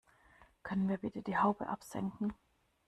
Können 0.63 0.89
wir 0.89 0.97
bitte 0.97 1.21
die 1.21 1.37
Haube 1.37 1.67
absenken? 1.69 2.33